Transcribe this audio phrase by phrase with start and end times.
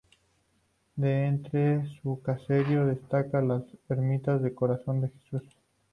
[0.95, 5.43] De entre su caserío destaca la ermita del Corazón de Jesús.